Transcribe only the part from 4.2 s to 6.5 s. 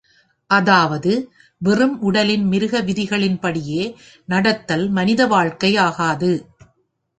நடத்தல் மனித வாழ்க்கை ஆகாது.